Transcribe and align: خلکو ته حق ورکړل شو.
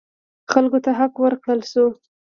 خلکو 0.51 0.77
ته 0.85 0.91
حق 0.99 1.13
ورکړل 1.23 1.59
شو. 1.71 1.85